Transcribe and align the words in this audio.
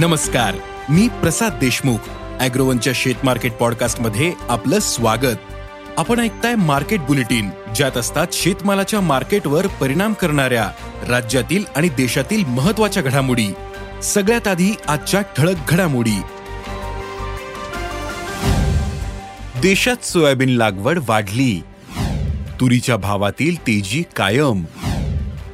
नमस्कार 0.00 0.54
मी 0.88 1.08
प्रसाद 1.08 1.52
देशमुख 1.52 1.98
अॅग्रोवनच्या 2.40 2.92
शेत 2.96 3.14
मार्केट 3.24 3.52
पॉडकास्टमध्ये 3.52 4.32
आपलं 4.48 4.78
स्वागत. 4.78 5.36
आपण 5.98 6.20
ऐकताय 6.20 6.54
मार्केट 6.54 7.00
बुलेटिन 7.00 7.50
ज्यात 7.76 7.96
असतात 7.96 8.26
शेतमालाच्या 8.32 9.00
मार्केटवर 9.00 9.66
परिणाम 9.66 10.12
करणाऱ्या 10.12 10.70
राज्यातील 11.08 11.64
आणि 11.76 11.88
देशातील 11.88 12.44
महत्त्वाच्या 12.44 13.02
घडामोडी. 13.02 13.48
सगळ्यात 14.02 14.48
आधी 14.48 14.70
आजच्या 14.88 15.20
ठळक 15.20 15.56
घडामोडी. 15.68 16.20
देशात 19.62 20.04
सोयाबीन 20.04 20.48
लागवड 20.48 20.98
वाढली. 21.08 21.62
तुरीच्या 22.60 22.96
भावातील 22.96 23.60
तेजी 23.60 24.04
कायम. 24.16 24.64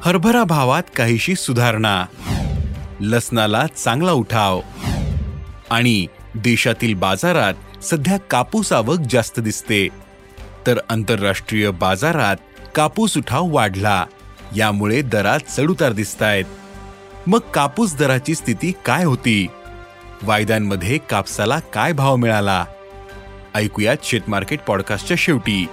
हरभरा 0.05 0.45
भावात 0.45 0.83
काहीशी 0.97 1.35
सुधारणा. 1.35 2.05
लसणाला 3.01 3.67
चांगला 3.67 4.13
उठाव. 4.13 4.61
आणि 5.71 6.07
देशातील 6.35 6.95
बाजारात 6.95 7.85
सध्या 7.85 8.17
कापूस 8.17 8.73
आवक 8.73 8.99
जास्त 9.11 9.41
दिसते. 9.41 9.89
तर 10.67 10.79
आंतरराष्ट्रीय 10.91 11.71
बाजारात 11.71 12.37
कापूस 12.75 13.17
उठाव 13.17 13.55
वाढला. 13.55 14.07
यामुळे 14.57 15.03
दरात 15.03 15.41
चढउतार 15.57 15.93
दिसत 15.93 16.23
आहेत 16.23 16.45
मग 17.27 17.39
कापूस 17.39 17.97
दराची 17.97 18.35
स्थिती 18.35 18.73
काय 18.85 19.05
होती? 19.05 19.47
वायद्यांमध्ये 20.23 20.99
कापसाला 20.99 21.59
काय 21.59 21.93
भाव 21.93 22.17
मिळाला? 22.17 22.65
ऐकूयात 23.55 23.97
शेतमार्केट 24.03 24.61
पॉडकास्टच्या 24.61 25.17
शेवटी. 25.21 25.67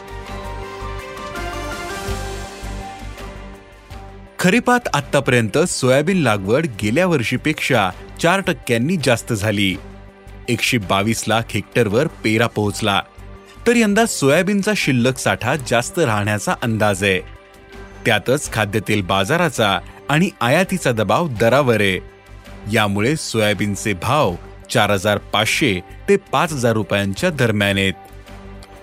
खरीपात 4.43 4.79
आतापर्यंत 4.93 5.57
सोयाबीन 5.57 6.17
लागवड 6.17 6.67
गेल्या 6.83 7.05
वर्षीपेक्षा 7.05 7.89
चार 8.21 8.39
टक्क्यांनी 8.39 8.97
जास्त 9.03 9.33
झाली. 9.33 9.75
एकशे 10.49 10.77
बावीस 10.77 11.23
लाख 11.27 11.41
हेक्टरवर 11.49 12.07
पेरा 12.07 12.47
पोहोचला. 12.47 13.01
तर 13.67 13.75
यंदा 13.75 14.05
सोयाबीनचा 14.05 14.71
शिल्लक 14.77 15.17
साठा 15.17 15.55
जास्त 15.55 15.99
राहण्याचा 15.99 16.53
अंदाज 16.61 17.03
आहे. 17.03 17.19
त्यातच 18.05 18.53
खाद्यतेल 18.53 19.01
बाजाराचा 19.01 19.79
आणि 20.09 20.29
आयातीचा 20.41 20.91
दबाव 20.91 21.27
दरावर 21.27 21.81
आहे. 21.81 21.99
यामुळे 22.73 23.15
सोयाबीनचे 23.15 23.93
भाव 23.93 24.35
चार 24.71 24.91
हजार 24.91 25.17
पाचशे 25.17 25.79
ते 26.09 26.17
पाच 26.17 26.53
हजार 26.53 26.73
रुपयांच्या 26.73 27.29
दरम्यान 27.29 27.77
आहेत. 27.77 27.93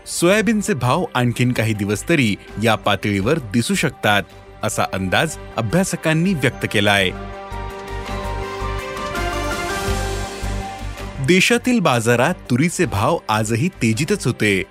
सोयाबीनचे 0.09 0.75
भाव 0.75 1.05
आणखीन 1.15 1.53
काही 1.53 1.75
दिवस 1.75 2.09
तरी 2.09 2.37
या 2.63 2.75
पातळीवर 2.75 3.39
दिसू 3.39 3.75
शकतात. 3.75 4.23
असा 4.63 4.85
अंदाज 4.93 5.37
अभ्यासकांनी 5.57 6.35
व्यक्त 6.35 6.67
केला 6.73 6.93
आहे 6.93 7.11
देशातील 11.27 11.81
बाजारात 11.81 12.35
तुरीचे 12.51 12.85
भाव 12.85 13.19
आजही 13.29 13.69
तेजीतच 13.69 14.27
होते. 14.27 14.63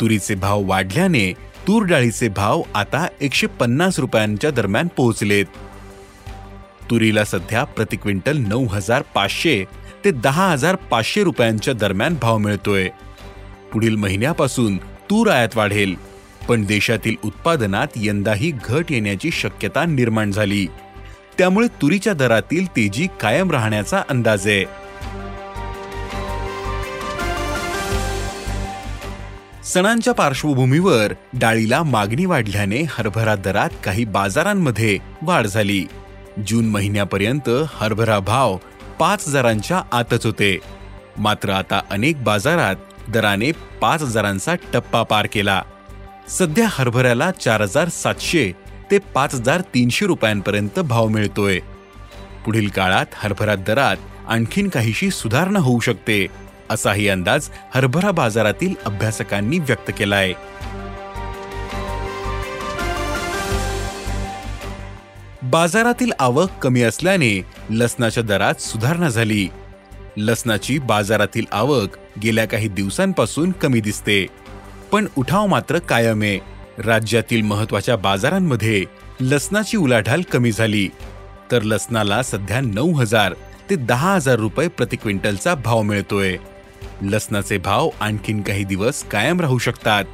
तुरीचे 0.00 0.34
भाव 0.34 0.62
वाढल्याने 0.62 1.32
तूर 1.68 1.82
डाळीचे 1.82 2.28
भाव 2.28 2.62
आता 2.74 3.06
एकशे 3.20 3.46
पन्नास 3.46 3.98
रुपयांच्या 3.98 4.50
दरम्यान 4.50 4.88
पोहोचलेत. 4.96 5.44
तुरीला 6.90 7.24
सध्या 7.24 7.64
प्रति 7.64 7.96
क्विंटल 7.96 8.36
नऊ 8.36 8.66
हजार 8.66 9.02
पाचशे 9.14 9.64
ते 10.04 10.10
दहा 10.10 10.48
हजार 10.52 10.76
पाचशे 10.76 11.24
रुपयांच्या 11.24 11.74
दरम्यान 11.74 12.16
भाव 12.22 12.38
मिळतोय. 12.38 12.88
पुढील 13.72 13.96
महिन्यापासून 13.96 14.76
तूर 14.76 15.30
आयात 15.30 15.56
वाढेल. 15.56 16.11
पण 16.48 16.64
देशातील 16.64 17.16
उत्पादनात 17.24 17.86
यंदाही 17.96 18.52
घट 18.64 18.92
येण्याची 18.92 19.30
शक्यता 19.30 19.84
निर्माण 19.84 20.30
झाली. 20.30 20.66
त्यामुळे 21.38 21.66
तुरीच्या 21.66 22.12
दरातील 22.12 22.66
तेजी 22.66 23.08
कायम 23.20 23.50
राहण्याचा 23.50 24.02
अंदाज 24.08 24.46
आहे. 24.46 24.64
सणांच्या 29.64 30.12
पार्श्वभूमीवर 30.12 31.12
डाळीला 31.32 31.82
मागणी 31.82 32.24
वाढल्याने 32.24 32.82
हरभरा 32.90 33.36
दरात 33.36 33.70
काही 33.84 34.04
बाजारांमध्ये 34.04 34.98
वाढ 35.22 35.46
झाली. 35.46 35.86
जून 36.46 36.66
महिन्यापर्यंत 36.66 37.50
हरभरा 37.68 38.18
भाव 38.18 38.56
पाच 38.98 39.28
हजारांच्या 39.28 39.82
आतच 39.92 40.26
होते. 40.26 40.58
मात्र 41.18 41.50
आता 41.50 41.80
अनेक 41.90 42.24
बाजारात 42.24 42.76
दराने 43.08 43.52
पाच 43.52 44.02
हजारांचा 44.02 44.54
टप्पा 44.54 45.02
पार 45.02 45.26
केला. 45.32 45.62
सध्या 46.28 46.66
हरभऱ्याला 46.70 47.30
चार 47.30 47.60
हजार 47.60 47.88
सातशे 47.88 48.52
ते 48.90 48.98
पाच 48.98 49.34
हजार 49.34 49.60
तीनशे 49.60 50.06
रुपयांपर्यंत 50.06 50.80
भाव 50.80 51.08
मिळतोय. 51.08 51.58
पुढील 52.44 52.68
काळात 52.68 53.06
हरभरा 53.14 53.54
दरात 53.54 53.96
आणखीन 54.28 54.68
काहीशी 54.68 55.10
सुधारणा 55.10 55.58
होऊ 55.58 55.80
शकते 55.80 56.26
असाही 56.70 57.08
अंदाज 57.08 57.48
हरभरा 57.74 58.10
बाजारातील 58.10 58.74
अभ्यासकांनी 58.84 59.58
व्यक्त 59.58 59.90
केलाय. 59.98 60.32
बाजारातील 65.42 66.12
आवक 66.18 66.50
कमी 66.62 66.82
असल्याने 66.82 67.42
लसणाच्या 67.70 68.22
दरात 68.22 68.54
सुधारणा 68.60 69.08
झाली. 69.08 69.48
लसणाची 70.16 70.78
बाजारातील 70.78 71.44
आवक 71.52 71.88
गेल्या 72.22 72.44
काही 72.44 72.68
दिवसांपासून 72.68 73.52
कमी 73.52 73.80
दिसते. 73.80 74.26
पण 74.92 75.06
उठाव 75.16 75.46
मात्र 75.46 75.78
कायम 75.78 76.22
आहे. 76.22 76.38
राज्यातील 76.78 77.42
महत्त्वाच्या 77.42 77.96
बाजारांमध्ये 77.96 78.84
लसणाची 79.20 79.76
उलाढाल 79.76 80.22
कमी 80.22 80.52
झाली. 80.52 80.88
तर 81.50 81.62
लसणाला 81.62 82.22
सध्या 82.22 82.60
नऊ 82.60 82.92
हजार 82.92 83.34
ते 83.70 83.76
दहा 83.76 84.14
हजार 84.14 84.36
रुपये 84.36 84.68
प्रति 84.68 84.96
क्विंटलचा 84.96 85.54
भाव 85.54 85.82
मिळतोय. 85.82 86.36
लसणाचे 87.02 87.58
भाव 87.58 87.88
आणखीन 88.00 88.42
काही 88.42 88.64
दिवस 88.64 89.02
कायम 89.04 89.40
राहू 89.40 89.58
शकतात. 89.58 90.04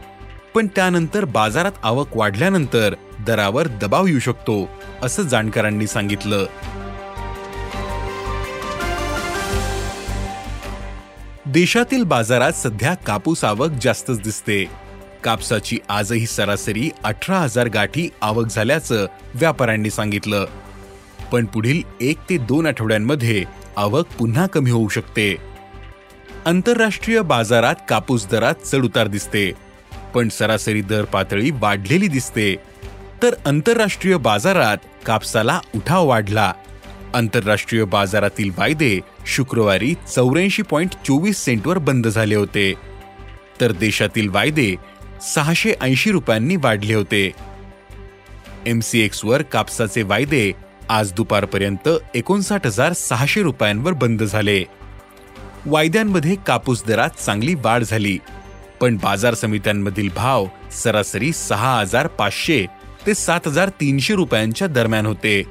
पण 0.55 0.67
त्यानंतर 0.67 1.25
बाजारात 1.25 1.73
आवक 1.83 2.09
वाढल्यानंतर 2.17 2.95
दरावर 3.27 3.67
दबाव 3.67 4.07
येऊ 4.07 4.19
शकतो 4.19 4.69
असं 5.03 5.23
जाणकारांनी 5.23 5.87
सांगितलं. 5.87 6.47
देशातील 11.49 12.05
बाजारात 12.05 12.53
सध्या 12.53 12.95
कापूस 12.95 13.45
आवक 13.45 13.71
जास्तच 13.83 14.21
दिसते. 14.21 14.65
कापसाची 15.25 15.79
आजही 15.89 16.27
सरासरी 16.27 16.91
अठरा 17.05 17.39
हजार 17.39 17.69
गाठी 17.69 18.09
आवक 18.23 18.47
झाल्याचं 18.47 19.07
व्यापाऱ्यांनी 19.35 19.91
सांगितलं. 19.91 20.47
पण 21.33 21.45
पुढील 21.45 21.83
एक 22.01 22.17
ते 22.31 22.39
दोन 22.39 22.67
आठवड्यांमध्ये 22.67 23.45
आवक 23.77 24.07
पुन्हा 24.19 24.47
कमी 24.47 24.71
होऊ 24.71 24.89
शकते. 24.89 25.37
आंतरराष्ट्रीय 26.47 27.21
बाजारात 27.21 27.75
कापूस 27.89 28.29
दरात 28.29 28.55
चढउतार 28.55 29.07
दिसते. 29.07 29.53
पण 30.15 30.29
सरासरी 30.29 30.81
दर 30.81 31.05
पातळी 31.05 31.51
वाढलेली 31.51 32.09
दिसते. 32.09 32.57
तर 33.23 33.35
आंतरराष्ट्रीय 33.47 34.17
बाजारात 34.17 34.79
कापसाला 35.07 35.61
उठाव 35.75 36.07
वाढला. 36.07 36.53
आंतरराष्ट्रीय 37.15 37.85
बाजारातील 37.85 38.51
वायदे 38.59 39.01
शुक्रवारी 39.29 39.95
चौऱ्याऐंशी 40.15 40.63
पॉईंट 40.63 40.91
चोवीस 41.05 41.45
सेंटवर 41.45 41.79
बंद 41.79 42.07
झाले 42.07 42.35
होते. 42.35 42.73
तर 43.61 43.73
देशातील 43.73 44.29
वायदे 44.29 44.75
सहाशे 45.35 45.75
ऐंशी 45.81 46.11
रुपयांनी 46.11 46.57
वाढले 46.57 46.95
होते. 46.95 47.31
एमसीएक्सवर 48.67 49.43
कापसाचे 49.43 50.03
वायदे 50.03 50.53
आज 50.89 51.13
दुपारपर्यंत 51.13 51.89
एकोणसाठ 52.15 52.67
हजार 52.67 52.93
सहाशे 52.93 53.43
रुपयांवर 53.43 53.93
बंद 53.93 54.23
झाले. 54.23 54.65
वायद्यांमध्ये 55.67 56.37
कापूस 56.47 56.85
दरात 56.85 57.11
चांगली 57.11 57.55
वाढ 57.55 57.83
झाली 57.83 58.19
पण 58.81 58.97
बाजार 58.97 59.35
समित्यांमधील 59.35 60.09
भाव 60.17 60.47
सरासरी 60.73 61.33
सहा 61.33 61.79
हजार 61.81 62.07
पाचशे 62.07 62.65
ते 63.07 63.15
सात 63.15 63.47
हजार 63.47 63.69
तीनशे 63.69 64.15
रुपयांच्या 64.15 64.69
दरम्यान 64.69 65.07
होते. 65.07 65.43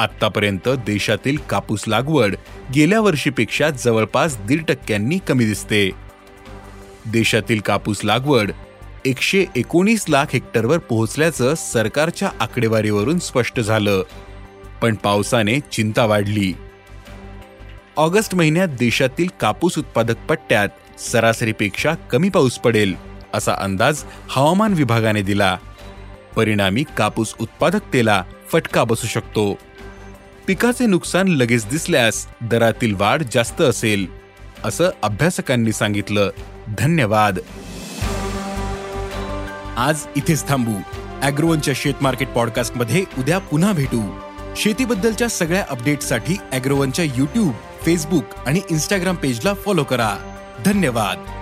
आतापर्यंत 0.00 0.68
देशातील 0.86 1.36
कापूस 1.50 1.84
लागवड 1.88 2.34
गेल्या 2.74 3.00
वर्षीपेक्षा 3.00 3.70
जवळपास 3.70 4.36
दीड 4.38 4.64
टक्क्यांनी 4.64 5.18
कमी 5.18 5.44
दिसते. 5.44 5.90
देशातील 7.06 7.60
कापूस 7.60 8.04
लागवड 8.04 8.50
एकशे 9.04 9.44
एकोणीस 9.56 10.04
लाख 10.08 10.26
हेक्टरवर 10.32 10.78
पोहोचल्याचं 10.78 11.54
सरकारच्या 11.54 12.30
आकडेवारीवरून 12.40 13.18
स्पष्ट 13.18 13.60
झालं 13.60 14.02
पण 14.82 14.94
पावसाने 14.94 15.58
चिंता 15.72 16.04
वाढली. 16.04 16.52
ऑगस्ट 17.96 18.34
महिन्यात 18.34 18.68
देशातील 18.68 19.28
कापूस 19.40 19.78
उत्पादक 19.78 20.26
पट्ट्यात 20.28 21.00
सरासरीपेक्षा 21.00 21.94
कमी 22.10 22.28
पाऊस 22.28 22.58
पडेल 22.58 22.94
असा 23.34 23.54
अंदाज 23.54 24.02
हवामान 24.30 24.74
विभागाने 24.74 25.22
दिला. 25.22 25.56
परिणामी 26.36 26.84
कापूस 26.96 27.34
उत्पादकतेला 27.40 28.22
फटका 28.52 28.84
बसू 28.84 29.06
शकतो. 29.06 29.58
पिकाचे 30.50 30.86
नुकसान 30.86 31.28
लगेच 31.28 31.66
दिसल्यास 31.66 32.26
दरातील 32.42 32.94
वाढ 32.94 33.22
जास्त 33.32 33.60
असेल 33.60 34.06
असं 34.64 34.90
अभ्यासकांनी 35.02 35.72
सांगितलं. 35.72 36.30
धन्यवाद. 36.78 37.38
आज 39.76 40.00
इथेच 40.16 40.48
थांबू. 40.48 40.72
अॅग्रोवनच्या 41.22 41.74
शेत 41.76 41.94
मार्केट 42.00 42.28
पॉडकास्टमध्ये 42.28 43.04
उद्या 43.18 43.38
पुन्हा 43.38 43.72
भेटू. 43.72 44.18
शेतीबद्दलच्या 44.56 45.28
सगळ्या 45.28 45.64
अपडेटसाठी 45.70 46.36
अॅग्रोवनच्या 46.52 47.04
युट्यूब 47.04 47.52
फेसबुक 47.86 48.24
आणि 48.46 48.60
इंस्टाग्राम 48.70 49.14
पेजला 49.14 49.54
फॉलो 49.54 49.84
करा. 49.84 50.16
धन्यवाद. 50.64 51.39